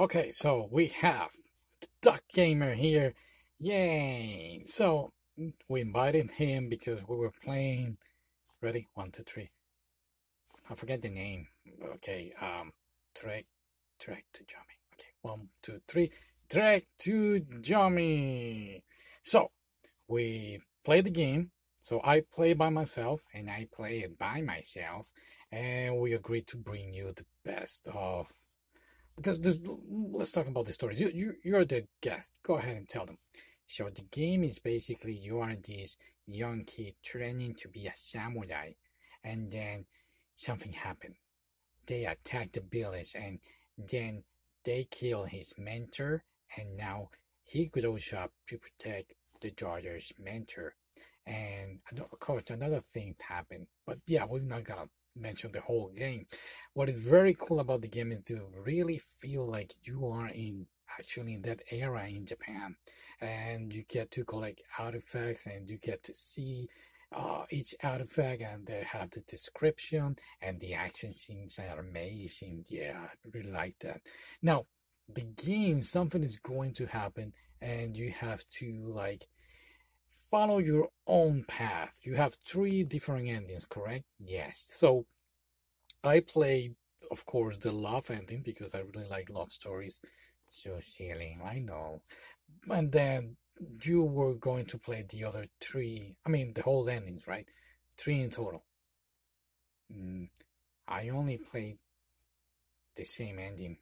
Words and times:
Okay, 0.00 0.32
so 0.32 0.66
we 0.72 0.86
have 1.02 1.28
Duck 2.00 2.22
Gamer 2.32 2.72
here. 2.72 3.12
Yay! 3.58 4.62
So 4.64 5.12
we 5.68 5.82
invited 5.82 6.30
him 6.30 6.70
because 6.70 7.00
we 7.06 7.16
were 7.16 7.34
playing. 7.44 7.98
Ready? 8.62 8.88
One, 8.94 9.10
two, 9.10 9.24
three. 9.24 9.50
I 10.70 10.74
forget 10.74 11.02
the 11.02 11.10
name. 11.10 11.48
Okay, 11.96 12.32
um, 12.40 12.72
Trek, 13.14 13.44
Trek 14.00 14.24
to 14.32 14.40
Jummy. 14.44 14.78
Okay, 14.94 15.10
one, 15.20 15.48
two, 15.60 15.82
three. 15.86 16.10
Trek 16.48 16.84
to 17.00 17.40
Jummy. 17.60 18.82
So 19.22 19.50
we 20.08 20.62
play 20.82 21.02
the 21.02 21.10
game. 21.10 21.50
So 21.82 22.00
I 22.02 22.22
play 22.22 22.54
by 22.54 22.70
myself 22.70 23.20
and 23.34 23.50
I 23.50 23.68
play 23.70 23.98
it 23.98 24.18
by 24.18 24.40
myself, 24.40 25.12
and 25.52 25.98
we 25.98 26.14
agreed 26.14 26.46
to 26.46 26.56
bring 26.56 26.94
you 26.94 27.12
the 27.14 27.26
best 27.44 27.86
of. 27.92 28.28
Let's 29.18 30.32
talk 30.32 30.46
about 30.46 30.66
the 30.66 30.72
stories. 30.72 31.00
You, 31.00 31.10
you 31.12 31.34
you're 31.44 31.64
the 31.64 31.86
guest. 32.00 32.38
Go 32.42 32.54
ahead 32.54 32.76
and 32.76 32.88
tell 32.88 33.06
them. 33.06 33.18
So 33.66 33.88
the 33.90 34.02
game 34.02 34.42
is 34.42 34.58
basically 34.58 35.14
you 35.14 35.40
are 35.40 35.54
this 35.54 35.96
young 36.26 36.64
kid 36.64 36.94
training 37.04 37.54
to 37.60 37.68
be 37.68 37.86
a 37.86 37.92
samurai, 37.94 38.72
and 39.22 39.52
then 39.52 39.84
something 40.34 40.72
happened. 40.72 41.16
They 41.86 42.06
attack 42.06 42.52
the 42.52 42.60
village, 42.62 43.14
and 43.14 43.40
then 43.76 44.22
they 44.64 44.88
kill 44.90 45.24
his 45.24 45.54
mentor, 45.58 46.24
and 46.56 46.76
now 46.76 47.10
he 47.44 47.66
grows 47.66 48.12
up 48.12 48.32
to 48.48 48.58
protect 48.58 49.14
the 49.40 49.50
daughter's 49.50 50.12
mentor. 50.18 50.74
And 51.26 51.80
of 51.98 52.18
course, 52.18 52.44
another 52.48 52.80
thing 52.80 53.14
happened. 53.28 53.66
But 53.86 53.98
yeah, 54.06 54.24
we're 54.28 54.40
not 54.40 54.64
gonna 54.64 54.88
mention 55.16 55.52
the 55.52 55.60
whole 55.60 55.90
game. 55.96 56.26
What 56.74 56.88
is 56.88 56.96
very 56.96 57.34
cool 57.38 57.60
about 57.60 57.82
the 57.82 57.88
game 57.88 58.12
is 58.12 58.22
to 58.24 58.40
really 58.64 58.98
feel 58.98 59.46
like 59.46 59.74
you 59.82 60.06
are 60.08 60.28
in 60.28 60.66
actually 60.98 61.34
in 61.34 61.42
that 61.42 61.62
era 61.70 62.08
in 62.08 62.26
Japan, 62.26 62.76
and 63.20 63.72
you 63.72 63.84
get 63.88 64.10
to 64.12 64.24
collect 64.24 64.62
artifacts 64.78 65.46
and 65.46 65.70
you 65.70 65.78
get 65.78 66.02
to 66.04 66.14
see 66.14 66.68
uh, 67.12 67.44
each 67.50 67.74
artifact 67.82 68.42
and 68.42 68.66
they 68.66 68.84
have 68.92 69.10
the 69.10 69.20
description 69.20 70.16
and 70.40 70.60
the 70.60 70.74
action 70.74 71.12
scenes 71.12 71.58
are 71.58 71.80
amazing. 71.80 72.64
Yeah, 72.68 73.00
I 73.02 73.28
really 73.32 73.50
like 73.50 73.76
that. 73.80 74.00
Now, 74.42 74.66
the 75.12 75.22
game, 75.22 75.82
something 75.82 76.22
is 76.22 76.38
going 76.38 76.74
to 76.74 76.86
happen 76.86 77.32
and 77.60 77.96
you 77.96 78.12
have 78.12 78.44
to 78.58 78.92
like 78.94 79.26
follow 80.30 80.58
your 80.58 80.88
own 81.06 81.44
path. 81.44 82.00
You 82.02 82.14
have 82.14 82.34
three 82.34 82.84
different 82.84 83.28
endings, 83.28 83.66
correct? 83.68 84.04
Yes. 84.18 84.74
So 84.78 85.06
I 86.04 86.20
played, 86.20 86.76
of 87.10 87.26
course, 87.26 87.58
the 87.58 87.72
love 87.72 88.10
ending 88.10 88.42
because 88.42 88.74
I 88.74 88.80
really 88.80 89.08
like 89.08 89.30
love 89.30 89.50
stories. 89.50 90.00
So 90.48 90.78
silly, 90.80 91.38
I 91.44 91.58
know. 91.58 92.02
And 92.68 92.92
then 92.92 93.36
you 93.82 94.02
were 94.02 94.34
going 94.34 94.66
to 94.66 94.78
play 94.78 95.04
the 95.08 95.24
other 95.24 95.46
three. 95.60 96.16
I 96.26 96.30
mean, 96.30 96.54
the 96.54 96.62
whole 96.62 96.88
endings, 96.88 97.26
right? 97.26 97.46
Three 97.98 98.20
in 98.20 98.30
total. 98.30 98.64
Mm, 99.92 100.28
I 100.88 101.08
only 101.08 101.38
played 101.38 101.78
the 102.96 103.04
same 103.04 103.38
ending. 103.38 103.78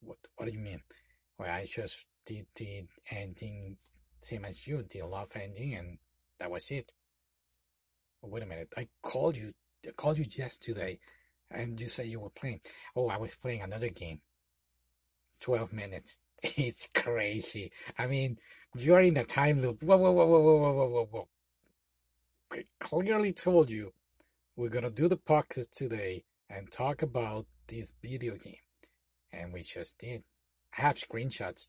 What 0.00 0.18
What 0.36 0.46
do 0.46 0.52
you 0.52 0.60
mean? 0.60 0.82
Well, 1.38 1.50
I 1.50 1.64
just 1.66 2.06
did 2.24 2.46
the 2.56 2.86
ending 3.10 3.78
same 4.22 4.44
as 4.44 4.66
you, 4.66 4.84
the 4.88 5.02
love 5.02 5.30
ending, 5.34 5.74
and 5.74 5.98
that 6.38 6.50
was 6.50 6.70
it. 6.70 6.92
Oh, 8.22 8.28
wait 8.28 8.42
a 8.42 8.46
minute, 8.46 8.72
I 8.76 8.88
called 9.02 9.36
you, 9.36 9.52
I 9.86 9.90
called 9.90 10.18
you 10.18 10.24
yesterday, 10.36 10.98
and 11.50 11.80
you 11.80 11.88
said 11.88 12.06
you 12.06 12.20
were 12.20 12.30
playing. 12.30 12.60
Oh, 12.96 13.08
I 13.08 13.18
was 13.18 13.34
playing 13.34 13.62
another 13.62 13.88
game. 13.88 14.20
12 15.40 15.72
minutes. 15.72 16.18
It's 16.42 16.88
crazy. 16.92 17.70
I 17.96 18.08
mean, 18.08 18.36
you're 18.76 19.00
in 19.00 19.16
a 19.16 19.24
time 19.24 19.62
loop. 19.62 19.80
Whoa, 19.80 19.96
whoa, 19.96 20.10
whoa, 20.10 20.26
whoa, 20.26 20.40
whoa, 20.40 20.72
whoa, 20.72 20.88
whoa, 20.88 21.08
whoa. 21.10 21.28
I 22.52 22.64
clearly 22.80 23.32
told 23.32 23.70
you 23.70 23.92
we're 24.56 24.68
gonna 24.68 24.90
do 24.90 25.08
the 25.08 25.16
podcast 25.16 25.70
today 25.70 26.24
and 26.50 26.70
talk 26.70 27.00
about 27.02 27.46
this 27.68 27.92
video 28.02 28.36
game. 28.36 28.64
And 29.32 29.52
we 29.52 29.62
just 29.62 29.98
did. 29.98 30.24
I 30.76 30.82
have 30.82 30.96
screenshots 30.96 31.68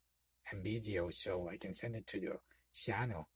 and 0.52 0.64
videos 0.64 1.16
so 1.16 1.50
I 1.52 1.58
can 1.58 1.74
send 1.74 1.96
it 1.96 2.08
to 2.08 2.20
your 2.20 2.40
channel. 2.74 3.28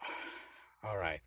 Alright. 0.84 1.20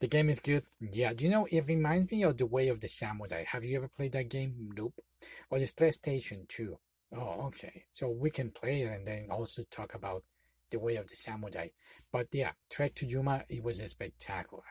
The 0.00 0.08
game 0.08 0.28
is 0.28 0.40
good. 0.40 0.64
Yeah, 0.80 1.12
Do 1.14 1.24
you 1.24 1.30
know, 1.30 1.46
it 1.50 1.66
reminds 1.66 2.10
me 2.10 2.24
of 2.24 2.36
The 2.36 2.46
Way 2.46 2.68
of 2.68 2.80
the 2.80 2.88
Samurai. 2.88 3.44
Have 3.48 3.64
you 3.64 3.76
ever 3.76 3.88
played 3.88 4.12
that 4.12 4.28
game? 4.28 4.70
Nope. 4.76 5.00
Well, 5.48 5.62
it's 5.62 5.72
PlayStation 5.72 6.46
2. 6.48 6.76
Oh, 7.16 7.46
okay. 7.46 7.84
So 7.92 8.08
we 8.10 8.30
can 8.30 8.50
play 8.50 8.82
it 8.82 8.92
and 8.92 9.06
then 9.06 9.28
also 9.30 9.62
talk 9.70 9.94
about 9.94 10.24
The 10.70 10.78
Way 10.78 10.96
of 10.96 11.06
the 11.08 11.16
Samurai. 11.16 11.68
But 12.12 12.26
yeah, 12.32 12.52
Trek 12.70 12.94
to 12.96 13.06
Yomi, 13.06 13.44
it 13.48 13.62
was 13.62 13.80
a 13.80 13.88
spectacular. 13.88 14.64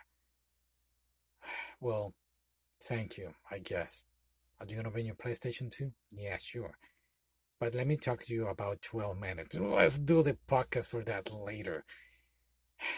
Well, 1.82 2.14
thank 2.82 3.18
you, 3.18 3.34
I 3.52 3.60
guess. 3.60 4.04
Uh, 4.60 4.64
Are 4.64 4.68
you 4.68 4.78
gonna 4.78 4.92
bring 4.92 5.06
your 5.08 5.16
PlayStation 5.16 5.70
2? 5.70 5.92
Yeah, 6.12 6.38
sure. 6.40 6.78
But 7.64 7.76
let 7.76 7.88
me 7.88 7.96
talk 7.96 8.26
to 8.26 8.34
you 8.34 8.48
about 8.48 8.82
12 8.82 9.18
minutes. 9.18 9.58
Let's 9.58 9.98
do 9.98 10.22
the 10.22 10.36
podcast 10.50 10.88
for 10.88 11.02
that 11.06 11.32
later. 11.32 11.86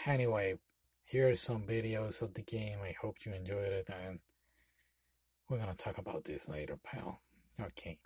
Anyway, 0.08 0.56
here 1.04 1.30
are 1.30 1.36
some 1.36 1.68
videos 1.68 2.24
of 2.24 2.34
the 2.34 2.42
game. 2.42 2.80
I 2.84 2.96
hope 3.00 3.18
you 3.28 3.34
enjoyed 3.36 3.72
it 3.72 3.88
and 3.92 4.22
we're 5.48 5.60
gonna 5.60 5.76
talk 5.76 6.00
about 6.00 6.24
this 6.24 6.50
later, 6.50 6.80
pal. 6.84 7.22
Okay. 7.62 8.00